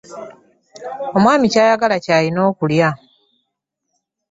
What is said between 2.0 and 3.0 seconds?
ky'alina okulya.